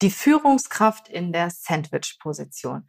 [0.00, 2.86] Die Führungskraft in der Sandwich-Position.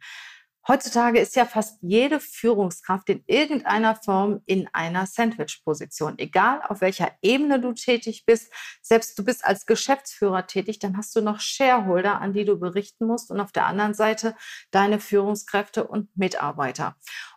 [0.68, 6.18] Heutzutage ist ja fast jede Führungskraft in irgendeiner Form in einer Sandwich-Position.
[6.18, 8.52] Egal auf welcher Ebene du tätig bist,
[8.82, 13.06] selbst du bist als Geschäftsführer tätig, dann hast du noch Shareholder, an die du berichten
[13.06, 14.36] musst und auf der anderen Seite
[14.70, 16.94] deine Führungskräfte und Mitarbeiter.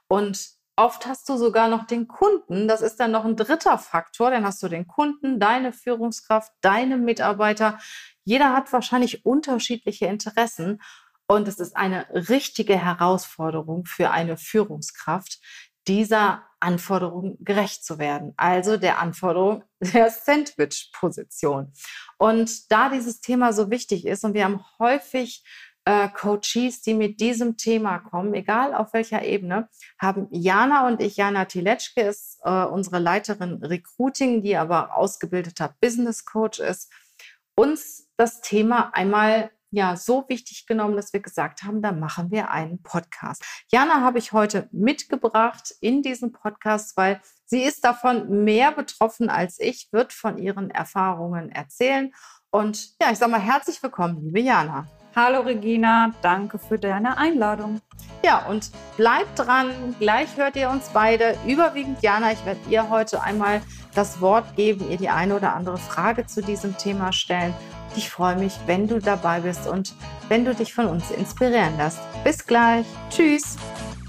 [0.07, 2.67] Und Oft hast du sogar noch den Kunden.
[2.67, 4.31] Das ist dann noch ein dritter Faktor.
[4.31, 7.77] Dann hast du den Kunden, deine Führungskraft, deine Mitarbeiter.
[8.23, 10.81] Jeder hat wahrscheinlich unterschiedliche Interessen.
[11.27, 15.39] Und es ist eine richtige Herausforderung für eine Führungskraft,
[15.87, 18.33] dieser Anforderung gerecht zu werden.
[18.37, 21.73] Also der Anforderung der Sandwich-Position.
[22.17, 25.43] Und da dieses Thema so wichtig ist und wir haben häufig
[25.85, 29.67] äh, Coaches, die mit diesem Thema kommen, egal auf welcher Ebene,
[29.99, 36.23] haben Jana und ich, Jana Tiletschke ist äh, unsere Leiterin Recruiting, die aber ausgebildeter Business
[36.25, 36.89] Coach ist,
[37.55, 42.51] uns das Thema einmal ja so wichtig genommen, dass wir gesagt haben, da machen wir
[42.51, 43.43] einen Podcast.
[43.71, 49.59] Jana habe ich heute mitgebracht in diesem Podcast, weil sie ist davon mehr betroffen als
[49.59, 52.13] ich, wird von ihren Erfahrungen erzählen.
[52.51, 54.87] Und ja, ich sage mal herzlich willkommen, liebe Jana.
[55.15, 57.81] Hallo Regina, danke für deine Einladung.
[58.23, 62.31] Ja, und bleibt dran, gleich hört ihr uns beide, überwiegend Jana.
[62.31, 63.61] Ich werde ihr heute einmal
[63.93, 67.53] das Wort geben, ihr die eine oder andere Frage zu diesem Thema stellen.
[67.95, 69.93] Ich freue mich, wenn du dabei bist und
[70.27, 71.99] wenn du dich von uns inspirieren lässt.
[72.23, 72.85] Bis gleich.
[73.09, 73.55] Tschüss.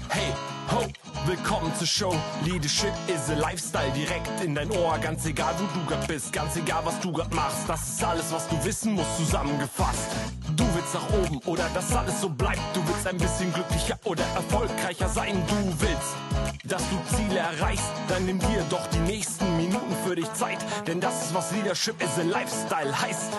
[0.09, 0.33] Hey,
[0.71, 0.85] ho.
[1.27, 2.15] Willkommen zur Show.
[2.43, 4.97] Leadership is a Lifestyle direkt in dein Ohr.
[4.99, 7.67] Ganz egal, wo du grad bist, ganz egal, was du grad machst.
[7.67, 10.11] Das ist alles, was du wissen musst, zusammengefasst.
[10.55, 10.63] Du
[10.95, 12.61] nach oben oder dass alles so bleibt.
[12.73, 15.43] Du willst ein bisschen glücklicher oder erfolgreicher sein.
[15.47, 16.15] Du willst,
[16.63, 17.91] dass du Ziele erreichst.
[18.07, 20.59] Dann nimm dir doch die nächsten Minuten für dich Zeit.
[20.87, 23.33] Denn das ist, was Leadership is a Lifestyle heißt.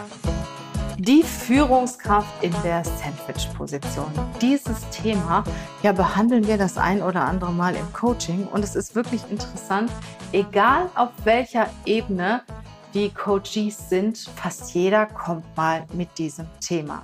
[0.98, 4.12] Die Führungskraft in der Sandwich-Position.
[4.42, 5.42] Dieses Thema
[5.82, 9.90] ja, behandeln wir das ein oder andere Mal im Coaching und es ist wirklich interessant,
[10.32, 12.42] egal auf welcher Ebene
[12.94, 17.02] die Coaches sind, fast jeder kommt mal mit diesem Thema.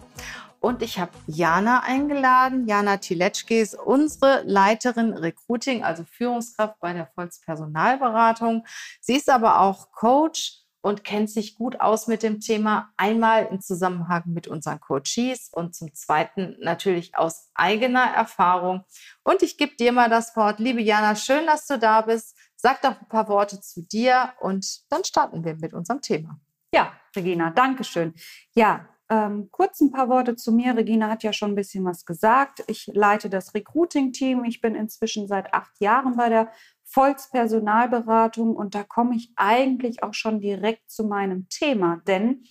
[0.62, 2.68] Und ich habe Jana eingeladen.
[2.68, 8.64] Jana Tiletschke ist unsere Leiterin Recruiting, also Führungskraft bei der Volkspersonalberatung.
[9.00, 12.92] Sie ist aber auch Coach und kennt sich gut aus mit dem Thema.
[12.96, 18.84] Einmal im Zusammenhang mit unseren Coaches und zum Zweiten natürlich aus eigener Erfahrung.
[19.24, 20.60] Und ich gebe dir mal das Wort.
[20.60, 22.36] Liebe Jana, schön, dass du da bist.
[22.54, 26.38] Sag doch ein paar Worte zu dir und dann starten wir mit unserem Thema.
[26.72, 28.14] Ja, Regina, danke schön.
[28.54, 30.74] Ja, ähm, kurz ein paar Worte zu mir.
[30.74, 32.64] Regina hat ja schon ein bisschen was gesagt.
[32.66, 34.44] Ich leite das Recruiting-Team.
[34.44, 36.50] Ich bin inzwischen seit acht Jahren bei der
[36.84, 42.44] Volkspersonalberatung und da komme ich eigentlich auch schon direkt zu meinem Thema, denn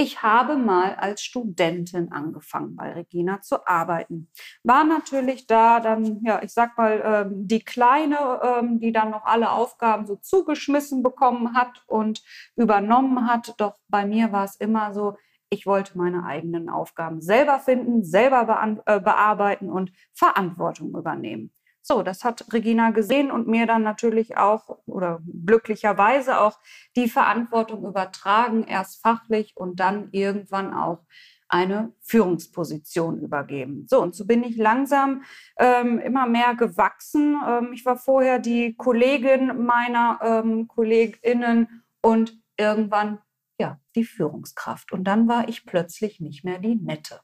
[0.00, 4.30] ich habe mal als Studentin angefangen bei Regina zu arbeiten.
[4.62, 9.24] War natürlich da dann, ja, ich sag mal, ähm, die Kleine, ähm, die dann noch
[9.24, 12.22] alle Aufgaben so zugeschmissen bekommen hat und
[12.54, 13.54] übernommen hat.
[13.58, 15.16] Doch bei mir war es immer so,
[15.50, 21.52] ich wollte meine eigenen Aufgaben selber finden, selber äh, bearbeiten und Verantwortung übernehmen.
[21.82, 26.58] So, das hat Regina gesehen und mir dann natürlich auch oder glücklicherweise auch
[26.96, 31.06] die Verantwortung übertragen, erst fachlich und dann irgendwann auch
[31.48, 33.86] eine Führungsposition übergeben.
[33.88, 35.22] So, und so bin ich langsam
[35.58, 37.40] ähm, immer mehr gewachsen.
[37.48, 43.18] Ähm, ich war vorher die Kollegin meiner ähm, KollegInnen und irgendwann
[43.58, 44.92] ja die Führungskraft.
[44.92, 47.20] Und dann war ich plötzlich nicht mehr die Nette.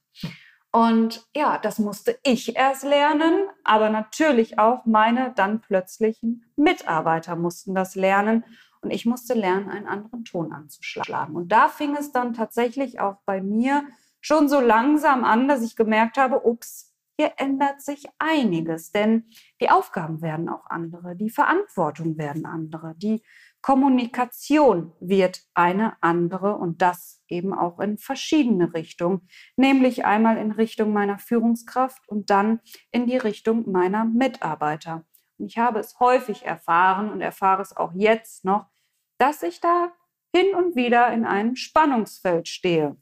[0.73, 7.75] Und ja, das musste ich erst lernen, aber natürlich auch meine dann plötzlichen Mitarbeiter mussten
[7.75, 8.45] das lernen.
[8.81, 11.37] Und ich musste lernen, einen anderen Ton anzuschlagen.
[11.37, 13.85] Und da fing es dann tatsächlich auch bei mir
[14.21, 19.29] schon so langsam an, dass ich gemerkt habe, ups, hier ändert sich einiges, denn
[19.61, 23.23] die Aufgaben werden auch andere, die Verantwortung werden andere, die
[23.65, 29.27] Kommunikation wird eine andere und das eben auch in verschiedene Richtungen,
[29.57, 35.07] nämlich einmal in Richtung meiner Führungskraft und dann in die Richtung meiner Mitarbeiter.
[35.39, 38.67] Und ich habe es häufig erfahren und erfahre es auch jetzt noch,
[39.17, 39.95] dass ich da
[40.37, 42.99] hin und wieder in einem Spannungsfeld stehe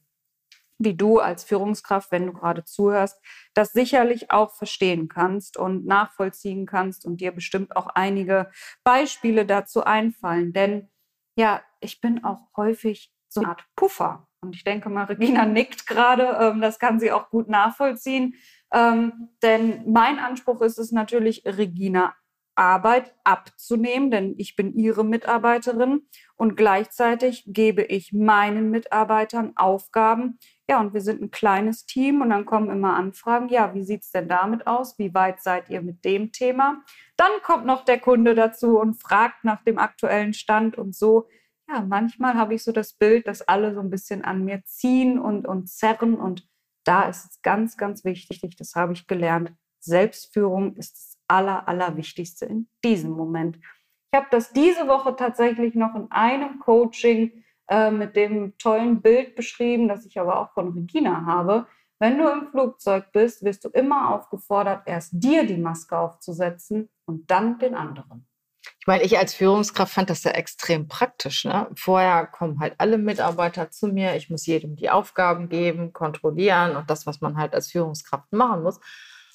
[0.78, 3.20] wie du als Führungskraft, wenn du gerade zuhörst,
[3.54, 8.50] das sicherlich auch verstehen kannst und nachvollziehen kannst und dir bestimmt auch einige
[8.84, 10.52] Beispiele dazu einfallen.
[10.52, 10.90] Denn
[11.36, 14.28] ja, ich bin auch häufig so eine Art Puffer.
[14.42, 18.34] Und ich denke mal, Regina nickt gerade, ähm, das kann sie auch gut nachvollziehen.
[18.72, 22.14] Ähm, denn mein Anspruch ist es natürlich, Regina
[22.54, 26.02] Arbeit abzunehmen, denn ich bin ihre Mitarbeiterin
[26.36, 30.38] und gleichzeitig gebe ich meinen Mitarbeitern Aufgaben.
[30.68, 33.48] Ja, und wir sind ein kleines Team und dann kommen immer Anfragen.
[33.48, 34.98] Ja, wie sieht es denn damit aus?
[34.98, 36.82] Wie weit seid ihr mit dem Thema?
[37.16, 41.28] Dann kommt noch der Kunde dazu und fragt nach dem aktuellen Stand und so.
[41.68, 45.18] Ja, manchmal habe ich so das Bild, dass alle so ein bisschen an mir ziehen
[45.18, 46.48] und, und zerren und
[46.84, 49.52] da ist es ganz, ganz wichtig, das habe ich gelernt.
[49.80, 53.56] Selbstführung ist Aller, Allerwichtigste in diesem Moment.
[53.56, 59.34] Ich habe das diese Woche tatsächlich noch in einem Coaching äh, mit dem tollen Bild
[59.34, 61.66] beschrieben, das ich aber auch von Regina habe.
[61.98, 67.30] Wenn du im Flugzeug bist, wirst du immer aufgefordert, erst dir die Maske aufzusetzen und
[67.30, 68.26] dann den anderen.
[68.80, 71.44] Ich meine, ich als Führungskraft fand das ja extrem praktisch.
[71.44, 71.68] Ne?
[71.76, 74.16] Vorher kommen halt alle Mitarbeiter zu mir.
[74.16, 78.64] Ich muss jedem die Aufgaben geben, kontrollieren und das, was man halt als Führungskraft machen
[78.64, 78.80] muss.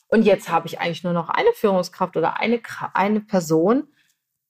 [0.08, 2.62] Und jetzt habe ich eigentlich nur noch eine Führungskraft oder eine,
[2.94, 3.88] eine Person,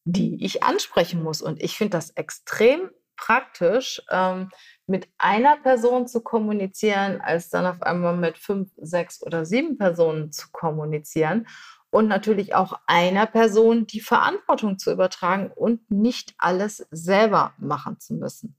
[0.05, 1.41] die ich ansprechen muss.
[1.41, 4.49] Und ich finde das extrem praktisch, ähm,
[4.85, 10.31] mit einer Person zu kommunizieren, als dann auf einmal mit fünf, sechs oder sieben Personen
[10.31, 11.47] zu kommunizieren.
[11.89, 18.13] Und natürlich auch einer Person die Verantwortung zu übertragen und nicht alles selber machen zu
[18.13, 18.57] müssen.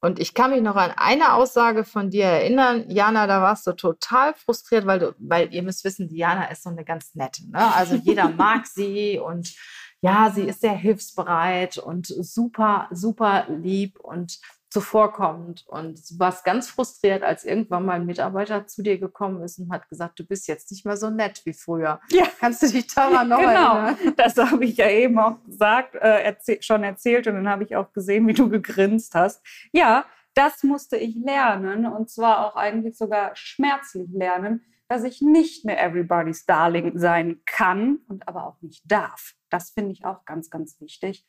[0.00, 2.84] Und ich kann mich noch an eine Aussage von dir erinnern.
[2.88, 6.70] Jana, da warst du total frustriert, weil du, weil ihr müsst wissen, Diana ist so
[6.70, 7.50] eine ganz nette.
[7.50, 7.74] Ne?
[7.74, 9.54] Also jeder mag sie und
[10.02, 14.38] ja, sie ist sehr hilfsbereit und super, super lieb und
[14.70, 19.58] zuvorkommend und du warst ganz frustriert, als irgendwann mal ein Mitarbeiter zu dir gekommen ist
[19.58, 22.00] und hat gesagt, du bist jetzt nicht mehr so nett wie früher.
[22.10, 22.24] Ja.
[22.40, 23.76] Kannst du dich daran noch genau.
[23.76, 24.14] erinnern?
[24.16, 27.76] Das habe ich ja eben auch gesagt, äh, erzähl, schon erzählt und dann habe ich
[27.76, 29.44] auch gesehen, wie du gegrinst hast.
[29.72, 30.04] Ja,
[30.34, 35.82] das musste ich lernen und zwar auch eigentlich sogar schmerzlich lernen, dass ich nicht mehr
[35.82, 39.34] everybody's darling sein kann und aber auch nicht darf.
[39.48, 41.24] Das finde ich auch ganz, ganz wichtig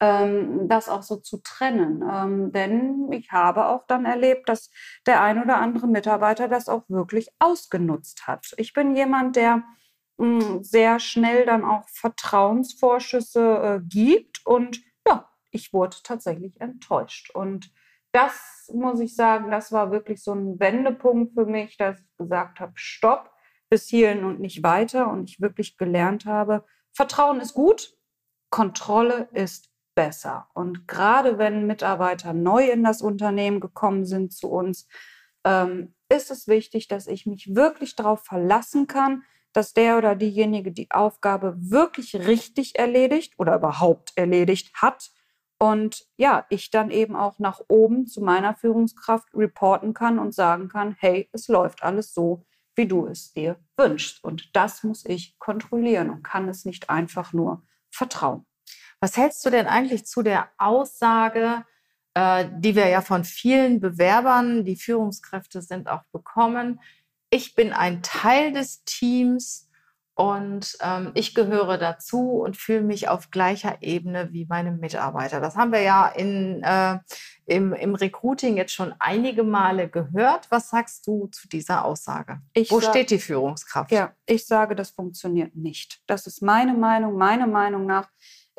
[0.00, 2.02] das auch so zu trennen.
[2.10, 4.70] Ähm, denn ich habe auch dann erlebt, dass
[5.06, 8.54] der ein oder andere Mitarbeiter das auch wirklich ausgenutzt hat.
[8.56, 9.62] Ich bin jemand, der
[10.18, 17.30] hm, sehr schnell dann auch Vertrauensvorschüsse äh, gibt und ja, ich wurde tatsächlich enttäuscht.
[17.34, 17.70] Und
[18.12, 22.60] das muss ich sagen, das war wirklich so ein Wendepunkt für mich, dass ich gesagt
[22.60, 23.30] habe, stopp,
[23.68, 27.96] bis hierhin und nicht weiter und ich wirklich gelernt habe, Vertrauen ist gut,
[28.50, 29.69] Kontrolle ist
[30.00, 30.48] besser.
[30.54, 34.88] Und gerade wenn Mitarbeiter neu in das Unternehmen gekommen sind zu uns,
[35.44, 40.72] ähm, ist es wichtig, dass ich mich wirklich darauf verlassen kann, dass der oder diejenige
[40.72, 45.10] die Aufgabe wirklich richtig erledigt oder überhaupt erledigt hat.
[45.58, 50.68] Und ja, ich dann eben auch nach oben zu meiner Führungskraft reporten kann und sagen
[50.68, 54.24] kann, hey, es läuft alles so, wie du es dir wünschst.
[54.24, 58.46] Und das muss ich kontrollieren und kann es nicht einfach nur vertrauen.
[59.00, 61.64] Was hältst du denn eigentlich zu der Aussage,
[62.14, 66.80] äh, die wir ja von vielen Bewerbern, die Führungskräfte sind, auch bekommen?
[67.30, 69.70] Ich bin ein Teil des Teams
[70.14, 75.40] und ähm, ich gehöre dazu und fühle mich auf gleicher Ebene wie meine Mitarbeiter.
[75.40, 76.98] Das haben wir ja in, äh,
[77.46, 80.50] im, im Recruiting jetzt schon einige Male gehört.
[80.50, 82.42] Was sagst du zu dieser Aussage?
[82.52, 83.92] Ich Wo steht die Führungskraft?
[83.92, 86.02] Ja, ich sage, das funktioniert nicht.
[86.06, 87.16] Das ist meine Meinung.
[87.16, 88.10] Meiner Meinung nach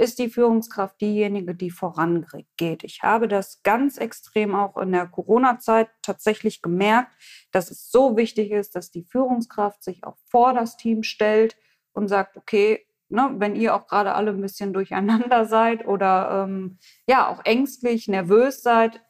[0.02, 2.84] ist die Führungskraft diejenige, die vorangeht.
[2.84, 7.12] Ich habe das ganz extrem auch in der Corona-Zeit tatsächlich gemerkt,
[7.52, 11.56] dass es so wichtig ist, dass die Führungskraft sich auch vor das Team stellt
[11.94, 16.80] und sagt, okay, ne, wenn ihr auch gerade alle ein bisschen durcheinander seid oder ähm,
[17.06, 19.02] ja auch ängstlich, nervös seid,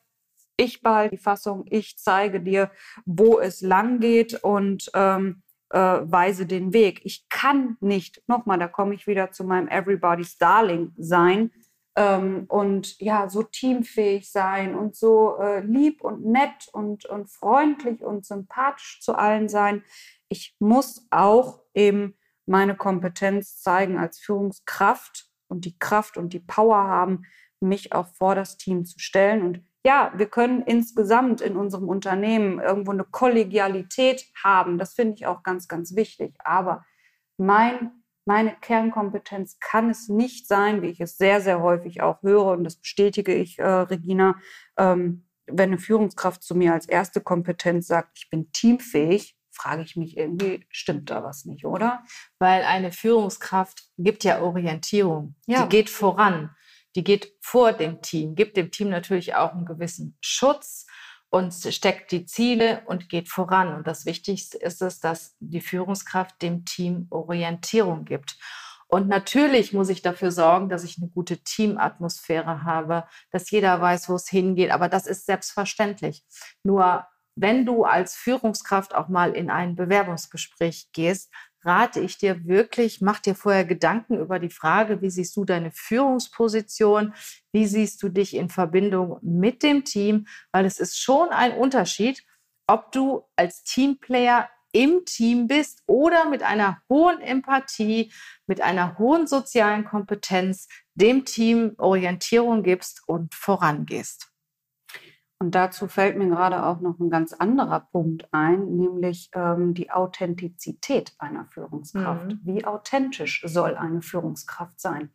[0.57, 2.69] ich behalte die Fassung, ich zeige dir,
[3.05, 7.01] wo es lang geht und ähm, äh, weise den Weg.
[7.03, 11.51] Ich kann nicht, nochmal, da komme ich wieder zu meinem Everybody's Darling sein
[11.95, 18.01] ähm, und ja, so teamfähig sein und so äh, lieb und nett und, und freundlich
[18.01, 19.83] und sympathisch zu allen sein.
[20.29, 26.77] Ich muss auch eben meine Kompetenz zeigen als Führungskraft und die Kraft und die Power
[26.77, 27.23] haben,
[27.59, 32.59] mich auch vor das Team zu stellen und ja, wir können insgesamt in unserem Unternehmen
[32.59, 34.77] irgendwo eine Kollegialität haben.
[34.77, 36.35] Das finde ich auch ganz, ganz wichtig.
[36.43, 36.85] Aber
[37.37, 42.51] mein, meine Kernkompetenz kann es nicht sein, wie ich es sehr, sehr häufig auch höre,
[42.51, 44.35] und das bestätige ich, äh, Regina,
[44.77, 49.95] ähm, wenn eine Führungskraft zu mir als erste Kompetenz sagt, ich bin teamfähig, frage ich
[49.95, 52.03] mich irgendwie, stimmt da was nicht, oder?
[52.39, 55.35] Weil eine Führungskraft gibt ja Orientierung.
[55.47, 55.63] Ja.
[55.63, 56.55] Die geht voran
[56.95, 60.85] die geht vor dem Team, gibt dem Team natürlich auch einen gewissen Schutz
[61.29, 63.73] und steckt die Ziele und geht voran.
[63.73, 68.37] Und das Wichtigste ist es, dass die Führungskraft dem Team Orientierung gibt.
[68.87, 74.09] Und natürlich muss ich dafür sorgen, dass ich eine gute Teamatmosphäre habe, dass jeder weiß,
[74.09, 74.71] wo es hingeht.
[74.71, 76.25] Aber das ist selbstverständlich.
[76.63, 77.05] Nur
[77.35, 81.31] wenn du als Führungskraft auch mal in ein Bewerbungsgespräch gehst,
[81.63, 85.71] rate ich dir wirklich, mach dir vorher Gedanken über die Frage, wie siehst du deine
[85.71, 87.13] Führungsposition,
[87.51, 92.23] wie siehst du dich in Verbindung mit dem Team, weil es ist schon ein Unterschied,
[92.67, 98.11] ob du als Teamplayer im Team bist oder mit einer hohen Empathie,
[98.47, 104.30] mit einer hohen sozialen Kompetenz dem Team Orientierung gibst und vorangehst.
[105.41, 109.89] Und dazu fällt mir gerade auch noch ein ganz anderer Punkt ein, nämlich ähm, die
[109.89, 112.27] Authentizität einer Führungskraft.
[112.27, 112.39] Mhm.
[112.43, 115.09] Wie authentisch soll eine Führungskraft sein?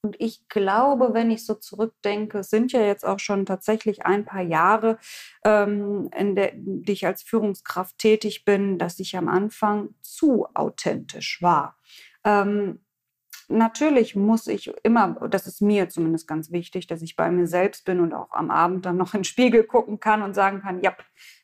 [0.00, 4.24] Und ich glaube, wenn ich so zurückdenke, es sind ja jetzt auch schon tatsächlich ein
[4.24, 4.96] paar Jahre,
[5.44, 11.42] ähm, in der die ich als Führungskraft tätig bin, dass ich am Anfang zu authentisch
[11.42, 11.76] war.
[12.24, 12.80] Ähm,
[13.48, 17.84] natürlich muss ich immer, das ist mir zumindest ganz wichtig, dass ich bei mir selbst
[17.84, 20.80] bin und auch am Abend dann noch in den Spiegel gucken kann und sagen kann,
[20.82, 20.96] ja,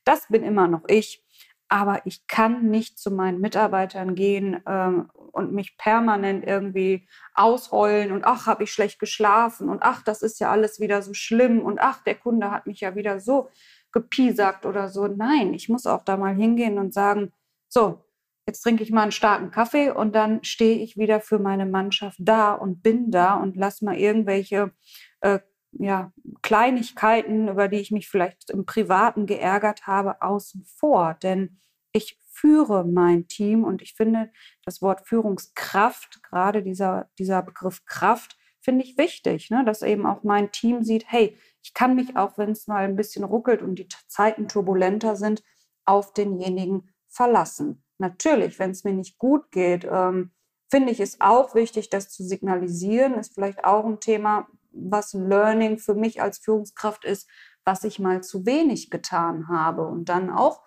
[0.04, 1.24] das bin immer noch ich
[1.68, 8.24] aber ich kann nicht zu meinen Mitarbeitern gehen ähm, und mich permanent irgendwie ausheulen und
[8.24, 11.80] ach, habe ich schlecht geschlafen und ach, das ist ja alles wieder so schlimm und
[11.80, 13.48] ach, der Kunde hat mich ja wieder so
[13.92, 15.08] gepiesackt oder so.
[15.08, 17.32] Nein, ich muss auch da mal hingehen und sagen,
[17.68, 18.03] so,
[18.46, 22.18] jetzt trinke ich mal einen starken Kaffee und dann stehe ich wieder für meine Mannschaft
[22.20, 24.72] da und bin da und lass mal irgendwelche
[25.20, 25.40] äh,
[25.72, 31.14] ja, Kleinigkeiten, über die ich mich vielleicht im Privaten geärgert habe, außen vor.
[31.22, 31.58] Denn
[31.92, 34.30] ich führe mein Team und ich finde
[34.64, 39.64] das Wort Führungskraft, gerade dieser, dieser Begriff Kraft, finde ich wichtig, ne?
[39.64, 42.96] dass eben auch mein Team sieht, hey, ich kann mich auch, wenn es mal ein
[42.96, 45.42] bisschen ruckelt und die Zeiten turbulenter sind,
[45.84, 47.83] auf denjenigen verlassen.
[47.98, 50.32] Natürlich, wenn es mir nicht gut geht, ähm,
[50.70, 53.14] finde ich es auch wichtig, das zu signalisieren.
[53.14, 57.28] Ist vielleicht auch ein Thema, was Learning für mich als Führungskraft ist,
[57.64, 60.62] was ich mal zu wenig getan habe und dann auch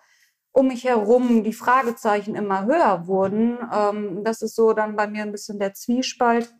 [0.51, 3.59] um mich herum die Fragezeichen immer höher wurden.
[3.71, 6.51] Ähm, das ist so dann bei mir ein bisschen der Zwiespalt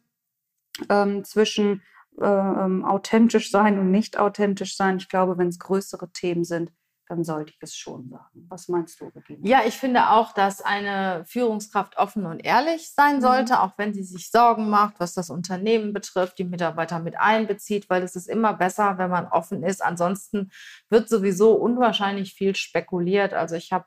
[0.90, 1.82] ähm, zwischen
[2.20, 4.98] äh, ähm, authentisch sein und nicht authentisch sein.
[4.98, 6.72] Ich glaube, wenn es größere Themen sind,
[7.10, 8.46] dann sollte ich es schon sagen.
[8.50, 9.40] Was meinst du, Regina?
[9.48, 13.22] Ja, ich finde auch, dass eine Führungskraft offen und ehrlich sein mhm.
[13.22, 13.60] sollte, mhm.
[13.60, 18.04] auch wenn sie sich Sorgen macht, was das Unternehmen betrifft, die Mitarbeiter mit einbezieht, weil
[18.04, 19.84] es ist immer besser, wenn man offen ist.
[19.84, 20.52] Ansonsten
[20.90, 23.34] wird sowieso unwahrscheinlich viel spekuliert.
[23.34, 23.86] Also ich habe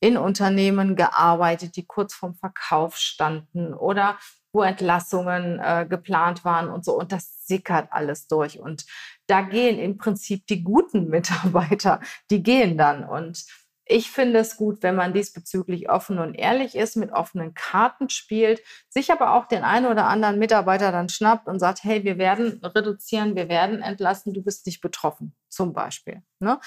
[0.00, 4.18] in Unternehmen gearbeitet, die kurz vorm Verkauf standen oder
[4.52, 6.98] wo Entlassungen äh, geplant waren und so.
[6.98, 8.58] Und das sickert alles durch.
[8.58, 8.84] Und
[9.32, 13.04] da gehen im Prinzip die guten Mitarbeiter, die gehen dann.
[13.04, 13.46] Und
[13.84, 18.62] ich finde es gut, wenn man diesbezüglich offen und ehrlich ist, mit offenen Karten spielt,
[18.88, 22.60] sich aber auch den einen oder anderen Mitarbeiter dann schnappt und sagt, hey, wir werden
[22.62, 26.22] reduzieren, wir werden entlassen, du bist nicht betroffen, zum Beispiel.
[26.38, 26.60] Ne?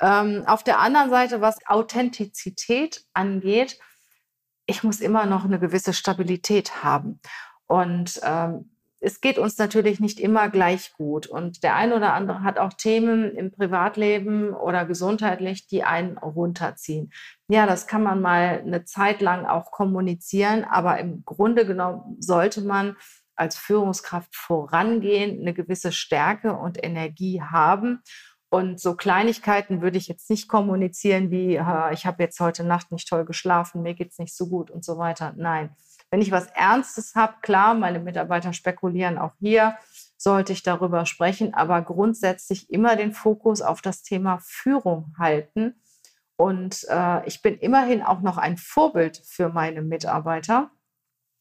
[0.00, 3.78] Ähm, auf der anderen Seite, was Authentizität angeht,
[4.66, 7.20] ich muss immer noch eine gewisse Stabilität haben.
[7.66, 8.70] Und ähm,
[9.04, 11.26] es geht uns natürlich nicht immer gleich gut.
[11.26, 17.12] Und der eine oder andere hat auch Themen im Privatleben oder gesundheitlich, die einen runterziehen.
[17.48, 22.60] Ja, das kann man mal eine Zeit lang auch kommunizieren, aber im Grunde genommen sollte
[22.60, 22.96] man
[23.34, 28.02] als Führungskraft vorangehen, eine gewisse Stärke und Energie haben.
[28.50, 33.08] Und so Kleinigkeiten würde ich jetzt nicht kommunizieren wie, ich habe jetzt heute Nacht nicht
[33.08, 35.32] toll geschlafen, mir geht es nicht so gut und so weiter.
[35.36, 35.74] Nein,
[36.12, 39.78] wenn ich was Ernstes habe, klar, meine Mitarbeiter spekulieren auch hier,
[40.18, 45.74] sollte ich darüber sprechen, aber grundsätzlich immer den Fokus auf das Thema Führung halten.
[46.36, 50.70] Und äh, ich bin immerhin auch noch ein Vorbild für meine Mitarbeiter.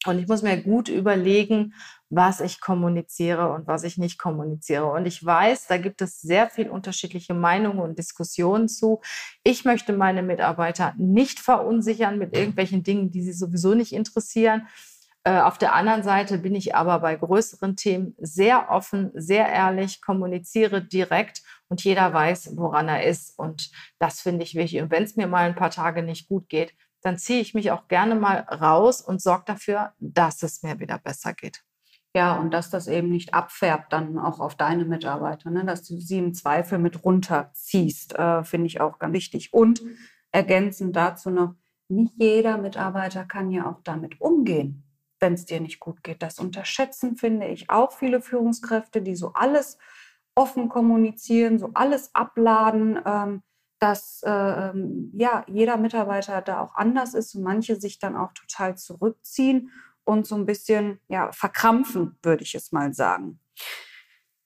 [0.05, 1.73] Und ich muss mir gut überlegen,
[2.09, 4.91] was ich kommuniziere und was ich nicht kommuniziere.
[4.91, 9.01] Und ich weiß, da gibt es sehr viel unterschiedliche Meinungen und Diskussionen zu.
[9.43, 14.67] Ich möchte meine Mitarbeiter nicht verunsichern mit irgendwelchen Dingen, die sie sowieso nicht interessieren.
[15.23, 20.01] Äh, auf der anderen Seite bin ich aber bei größeren Themen sehr offen, sehr ehrlich,
[20.01, 23.37] kommuniziere direkt und jeder weiß, woran er ist.
[23.37, 24.81] Und das finde ich wichtig.
[24.81, 27.71] Und wenn es mir mal ein paar Tage nicht gut geht, dann ziehe ich mich
[27.71, 31.63] auch gerne mal raus und sorge dafür, dass es mir wieder besser geht.
[32.13, 35.63] Ja, und dass das eben nicht abfärbt dann auch auf deine Mitarbeiter, ne?
[35.63, 39.53] dass du sie im Zweifel mit runterziehst, äh, finde ich auch ganz wichtig.
[39.53, 39.81] Und
[40.31, 41.55] ergänzend dazu noch,
[41.87, 44.83] nicht jeder Mitarbeiter kann ja auch damit umgehen,
[45.19, 46.21] wenn es dir nicht gut geht.
[46.21, 49.77] Das unterschätzen, finde ich, auch viele Führungskräfte, die so alles
[50.35, 53.43] offen kommunizieren, so alles abladen, ähm,
[53.81, 58.31] dass äh, ähm, ja, jeder Mitarbeiter da auch anders ist und manche sich dann auch
[58.33, 59.71] total zurückziehen
[60.03, 63.39] und so ein bisschen ja, verkrampfen, würde ich es mal sagen.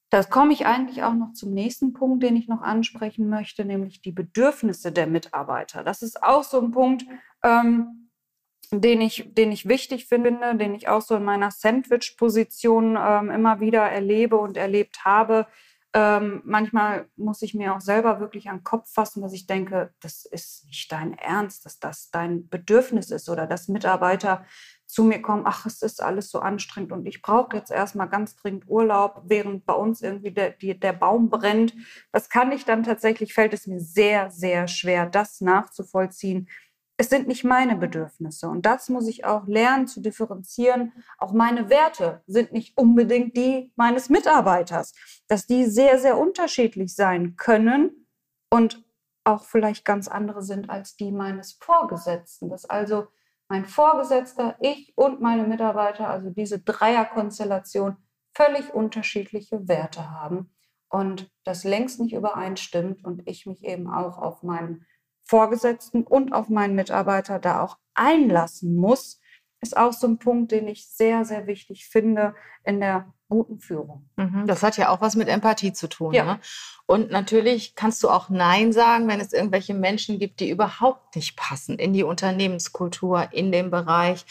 [0.10, 4.02] Das komme ich eigentlich auch noch zum nächsten Punkt, den ich noch ansprechen möchte, nämlich
[4.02, 5.84] die Bedürfnisse der Mitarbeiter.
[5.84, 7.04] Das ist auch so ein Punkt,
[7.44, 8.10] ähm,
[8.72, 13.60] den, ich, den ich wichtig finde, den ich auch so in meiner Sandwich-Position ähm, immer
[13.60, 15.46] wieder erlebe und erlebt habe.
[15.98, 19.94] Ähm, manchmal muss ich mir auch selber wirklich an den Kopf fassen, dass ich denke,
[20.02, 24.44] das ist nicht dein Ernst, dass das dein Bedürfnis ist oder dass Mitarbeiter
[24.86, 28.36] zu mir kommen, ach, es ist alles so anstrengend und ich brauche jetzt erstmal ganz
[28.36, 31.74] dringend Urlaub, während bei uns irgendwie der, die, der Baum brennt.
[32.12, 36.50] Das kann ich dann tatsächlich, fällt es mir sehr, sehr schwer, das nachzuvollziehen.
[36.98, 40.94] Es sind nicht meine Bedürfnisse und das muss ich auch lernen zu differenzieren.
[41.18, 44.94] Auch meine Werte sind nicht unbedingt die meines Mitarbeiters,
[45.28, 48.08] dass die sehr, sehr unterschiedlich sein können
[48.50, 48.86] und
[49.26, 52.50] auch vielleicht ganz andere sind als die meines Vorgesetzten.
[52.50, 53.08] Dass also
[53.50, 57.98] mein Vorgesetzter, ich und meine Mitarbeiter, also diese Dreierkonstellation,
[58.34, 60.50] völlig unterschiedliche Werte haben
[60.90, 64.86] und das längst nicht übereinstimmt und ich mich eben auch auf meinen
[65.26, 69.20] Vorgesetzten und auf meinen Mitarbeiter da auch einlassen muss,
[69.62, 74.08] ist auch so ein Punkt, den ich sehr, sehr wichtig finde in der guten Führung.
[74.18, 76.14] Mhm, das hat ja auch was mit Empathie zu tun.
[76.14, 76.26] Ja.
[76.26, 76.40] Ne?
[76.86, 81.36] Und natürlich kannst du auch Nein sagen, wenn es irgendwelche Menschen gibt, die überhaupt nicht
[81.36, 84.26] passen in die Unternehmenskultur, in den Bereich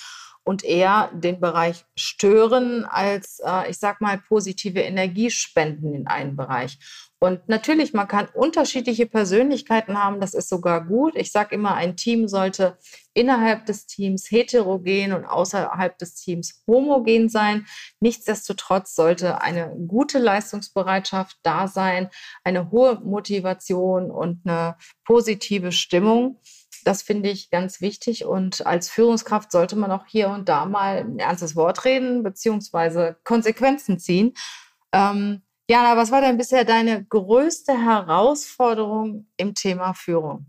[0.45, 6.37] und eher den Bereich stören, als, äh, ich sag mal, positive Energie spenden in einen
[6.37, 6.79] Bereich.
[7.25, 11.17] Und natürlich, man kann unterschiedliche Persönlichkeiten haben, das ist sogar gut.
[11.17, 12.77] Ich sage immer, ein Team sollte
[13.15, 17.67] innerhalb des Teams heterogen und außerhalb des Teams homogen sein.
[18.01, 22.11] Nichtsdestotrotz sollte eine gute Leistungsbereitschaft da sein,
[22.43, 26.41] eine hohe Motivation und eine positive Stimmung.
[26.85, 28.27] Das finde ich ganz wichtig.
[28.27, 33.17] Und als Führungskraft sollte man auch hier und da mal ein ernstes Wort reden, beziehungsweise
[33.25, 34.35] Konsequenzen ziehen.
[34.93, 40.47] Ähm, Jana, was war denn bisher deine größte Herausforderung im Thema Führung?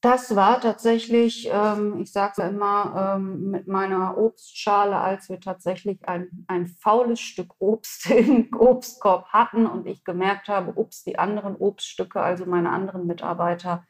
[0.00, 6.44] Das war tatsächlich, ähm, ich sage immer, ähm, mit meiner Obstschale, als wir tatsächlich ein,
[6.46, 12.20] ein faules Stück Obst im Obstkorb hatten und ich gemerkt habe, ups, die anderen Obststücke,
[12.20, 13.84] also meine anderen Mitarbeiter,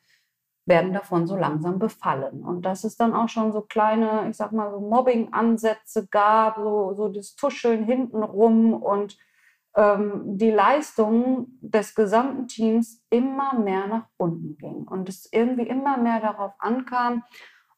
[0.68, 2.44] werden davon so langsam befallen.
[2.44, 6.94] Und dass es dann auch schon so kleine, ich sag mal, so Mobbing-Ansätze gab, so,
[6.94, 9.16] so das Tuscheln hintenrum und
[9.74, 15.96] ähm, die Leistung des gesamten Teams immer mehr nach unten ging und es irgendwie immer
[15.96, 17.22] mehr darauf ankam,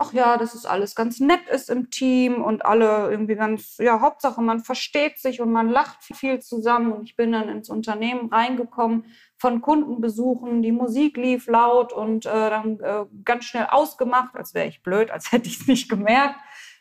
[0.00, 4.00] ach ja, dass es alles ganz nett ist im Team und alle irgendwie ganz, ja,
[4.00, 8.30] Hauptsache man versteht sich und man lacht viel zusammen und ich bin dann ins Unternehmen
[8.30, 9.04] reingekommen
[9.36, 14.68] von Kundenbesuchen, die Musik lief laut und äh, dann äh, ganz schnell ausgemacht, als wäre
[14.68, 16.36] ich blöd, als hätte ich es nicht gemerkt.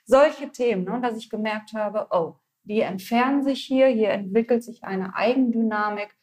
[0.05, 4.85] Solche Themen, ne, dass ich gemerkt habe, oh, die entfernen sich hier, hier entwickelt sich
[4.85, 6.15] eine Eigendynamik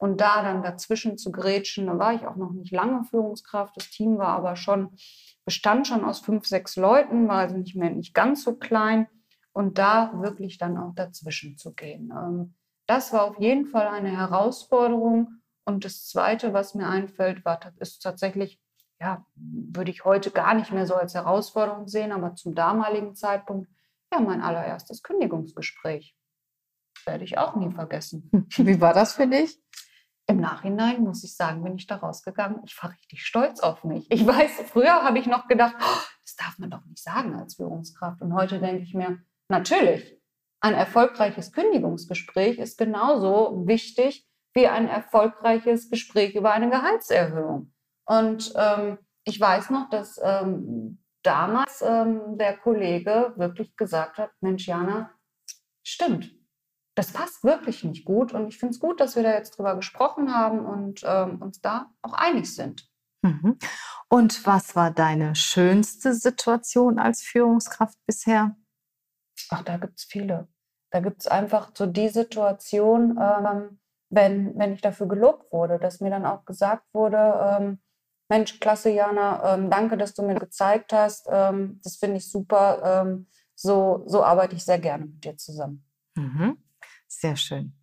[0.00, 3.90] und da dann dazwischen zu grätschen, da war ich auch noch nicht lange Führungskraft, das
[3.90, 4.96] Team war aber schon,
[5.44, 9.08] bestand schon aus fünf, sechs Leuten, war also nicht mehr nicht ganz so klein
[9.52, 12.10] und da wirklich dann auch dazwischen zu gehen.
[12.16, 12.54] Ähm,
[12.86, 15.42] das war auf jeden Fall eine Herausforderung.
[15.64, 18.58] Und das Zweite, was mir einfällt, war, ist tatsächlich,
[19.00, 23.68] ja, würde ich heute gar nicht mehr so als Herausforderung sehen, aber zum damaligen Zeitpunkt
[24.12, 26.16] ja, mein allererstes Kündigungsgespräch.
[27.04, 28.30] Werde ich auch nie vergessen.
[28.56, 29.60] Wie war das für dich?
[30.30, 32.60] Im Nachhinein muss ich sagen, bin ich da rausgegangen.
[32.64, 34.08] Ich war richtig stolz auf mich.
[34.12, 37.56] Ich weiß, früher habe ich noch gedacht, oh, das darf man doch nicht sagen als
[37.56, 38.22] Führungskraft.
[38.22, 40.16] Und heute denke ich mir, natürlich,
[40.60, 47.72] ein erfolgreiches Kündigungsgespräch ist genauso wichtig wie ein erfolgreiches Gespräch über eine Gehaltserhöhung.
[48.04, 54.68] Und ähm, ich weiß noch, dass ähm, damals ähm, der Kollege wirklich gesagt hat, Mensch,
[54.68, 55.10] Jana,
[55.82, 56.30] stimmt,
[56.94, 58.32] das passt wirklich nicht gut.
[58.32, 61.60] Und ich finde es gut, dass wir da jetzt drüber gesprochen haben und ähm, uns
[61.60, 62.88] da auch einig sind.
[63.22, 63.58] Mhm.
[64.08, 68.56] Und was war deine schönste Situation als Führungskraft bisher?
[69.50, 70.48] Ach, da gibt es viele.
[70.90, 73.78] Da gibt es einfach so die Situation, ähm,
[74.10, 77.78] wenn, wenn ich dafür gelobt wurde, dass mir dann auch gesagt wurde, ähm,
[78.28, 81.26] Mensch, klasse, Jana, ähm, danke, dass du mir gezeigt hast.
[81.30, 83.02] Ähm, das finde ich super.
[83.02, 85.84] Ähm, so, so arbeite ich sehr gerne mit dir zusammen.
[86.16, 86.56] Mhm.
[87.10, 87.76] Sehr schön.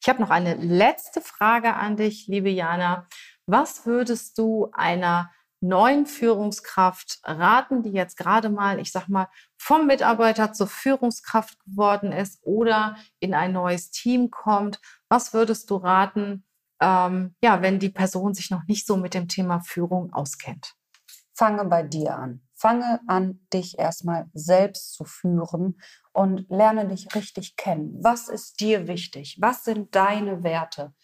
[0.00, 3.08] Ich habe noch eine letzte Frage an dich, liebe Jana.
[3.46, 9.86] Was würdest du einer neuen Führungskraft raten, die jetzt gerade mal, ich sag mal, vom
[9.86, 14.80] Mitarbeiter zur Führungskraft geworden ist oder in ein neues Team kommt?
[15.08, 16.44] Was würdest du raten,
[16.80, 20.74] ähm, ja, wenn die Person sich noch nicht so mit dem Thema Führung auskennt?
[21.34, 22.45] Fange bei dir an.
[22.56, 25.78] Fange an, dich erstmal selbst zu führen
[26.12, 27.98] und lerne dich richtig kennen.
[28.02, 29.36] Was ist dir wichtig?
[29.40, 30.94] Was sind deine Werte?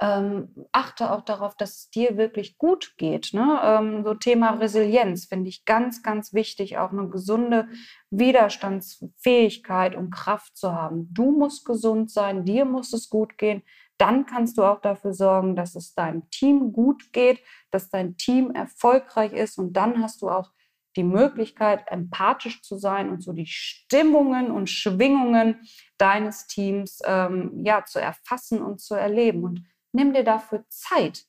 [0.00, 3.34] Ähm, achte auch darauf, dass es dir wirklich gut geht.
[3.34, 3.60] Ne?
[3.62, 7.68] Ähm, so Thema Resilienz finde ich ganz, ganz wichtig, auch eine gesunde
[8.10, 11.12] Widerstandsfähigkeit und Kraft zu haben.
[11.12, 13.62] Du musst gesund sein, dir muss es gut gehen.
[13.96, 18.50] Dann kannst du auch dafür sorgen, dass es deinem Team gut geht, dass dein Team
[18.50, 20.50] erfolgreich ist und dann hast du auch
[20.96, 25.66] die Möglichkeit, empathisch zu sein und so die Stimmungen und Schwingungen
[25.98, 29.44] deines Teams ähm, ja, zu erfassen und zu erleben.
[29.44, 31.24] Und nimm dir dafür Zeit.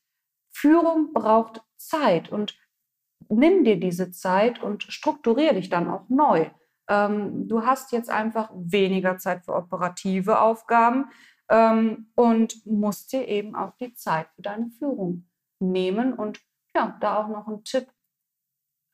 [0.51, 2.57] Führung braucht Zeit und
[3.29, 6.49] nimm dir diese Zeit und strukturiere dich dann auch neu.
[6.89, 11.09] Ähm, du hast jetzt einfach weniger Zeit für operative Aufgaben
[11.49, 16.13] ähm, und musst dir eben auch die Zeit für deine Führung nehmen.
[16.13, 16.41] Und
[16.75, 17.87] ja, da auch noch ein Tipp,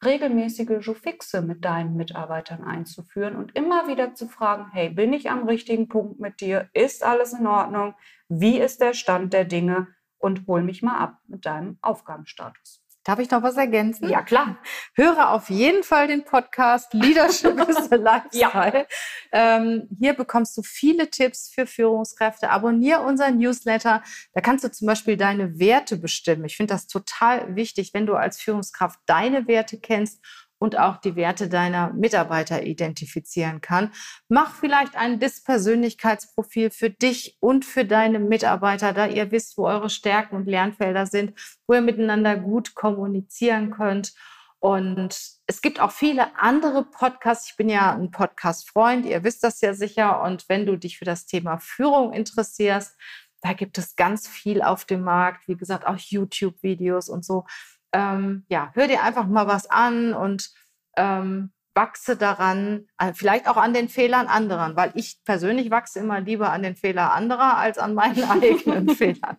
[0.03, 5.47] regelmäßige Jourfixe mit deinen Mitarbeitern einzuführen und immer wieder zu fragen, hey, bin ich am
[5.47, 6.69] richtigen Punkt mit dir?
[6.73, 7.95] Ist alles in Ordnung?
[8.27, 9.87] Wie ist der Stand der Dinge?
[10.17, 12.83] Und hol mich mal ab mit deinem Aufgabenstatus.
[13.09, 14.07] Darf ich noch was ergänzen?
[14.07, 14.59] Ja, klar.
[14.93, 18.85] Höre auf jeden Fall den Podcast Leadership is the Lifestyle.
[19.31, 19.57] Ja.
[19.57, 22.51] Ähm, hier bekommst du viele Tipps für Führungskräfte.
[22.51, 24.03] Abonniere unseren Newsletter.
[24.35, 26.45] Da kannst du zum Beispiel deine Werte bestimmen.
[26.45, 30.23] Ich finde das total wichtig, wenn du als Führungskraft deine Werte kennst
[30.59, 33.91] und auch die Werte deiner Mitarbeiter identifizieren kann.
[34.27, 39.89] Mach vielleicht ein DIS-Persönlichkeitsprofil für dich und für deine Mitarbeiter, da ihr wisst, wo eure
[39.89, 41.33] Stärken und Lernfelder sind,
[41.65, 44.13] wo ihr miteinander gut kommunizieren könnt.
[44.59, 45.17] Und
[45.47, 47.49] es gibt auch viele andere Podcasts.
[47.49, 50.21] Ich bin ja ein Podcast-Freund, ihr wisst das ja sicher.
[50.21, 52.97] Und wenn du dich für das Thema Führung interessierst,
[53.41, 55.47] da gibt es ganz viel auf dem Markt.
[55.47, 57.45] Wie gesagt, auch YouTube-Videos und so
[57.93, 60.49] ähm, ja, hör dir einfach mal was an und
[60.97, 66.19] ähm, wachse daran, äh, vielleicht auch an den Fehlern anderer, weil ich persönlich wachse immer
[66.19, 69.37] lieber an den Fehlern anderer als an meinen eigenen Fehlern.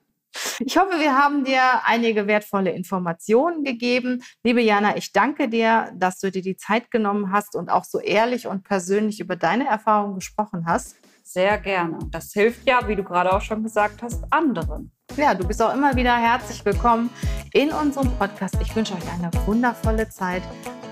[0.60, 4.22] Ich hoffe, wir haben dir einige wertvolle Informationen gegeben.
[4.44, 7.98] Liebe Jana, ich danke dir, dass du dir die Zeit genommen hast und auch so
[7.98, 10.96] ehrlich und persönlich über deine Erfahrungen gesprochen hast.
[11.32, 11.96] Sehr gerne.
[12.10, 14.90] Das hilft ja, wie du gerade auch schon gesagt hast, anderen.
[15.16, 17.08] Ja, du bist auch immer wieder herzlich willkommen
[17.52, 18.56] in unserem Podcast.
[18.60, 20.42] Ich wünsche euch eine wundervolle Zeit.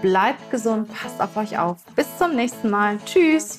[0.01, 1.79] Bleibt gesund, passt auf euch auf.
[1.97, 2.99] Bis zum nächsten Mal.
[3.05, 3.59] Tschüss.